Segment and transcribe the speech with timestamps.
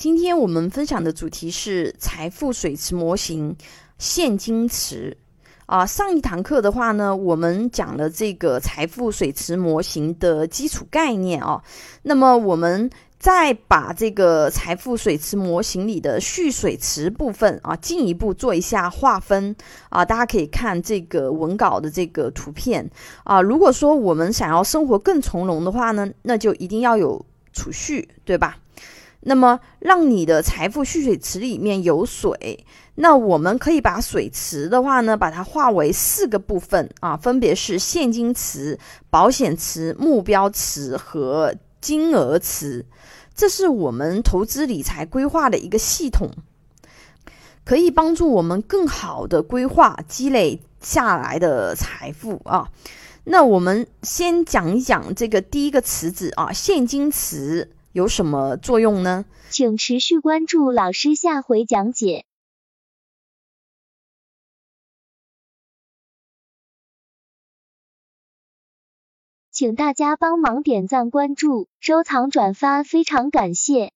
[0.00, 3.54] 今天我们分享的主题是财富水池模型
[3.98, 5.14] 现金池
[5.66, 5.84] 啊。
[5.84, 11.62] 上一堂课的话呢，我们讲了这个财富水池模型的基础概念啊。
[12.00, 19.54] 那么我们再把这个财富水池模型里的蓄水池部分啊，进一步做一下划分
[19.90, 20.02] 啊。
[20.02, 22.90] 大家可以看这个文稿的这个图片
[23.22, 23.42] 啊。
[23.42, 27.22] 如果说我们想要生活更从容的话呢，那就一定要有
[27.52, 28.56] 储蓄，对吧？
[29.22, 32.64] 那么，让你的财富蓄水池里面有水，
[32.94, 38.78] 那我们可以把水池的话呢，把它划为四个部分啊，分别是现金池、
[39.10, 42.86] 保险池、目标池和金额池。
[43.34, 46.30] 这是我们投资理财规划的一个系统，
[47.64, 52.70] 可以帮助我们更好的规划积累下来的财富啊。
[53.24, 57.70] 那我们先讲一讲这个第一个池子啊，现金池。
[57.92, 59.24] 有什么作用呢？
[59.48, 62.24] 请持续关注老师下回讲解。
[69.50, 73.92] 请大家帮忙点赞、关注、收藏、转发，非常感谢。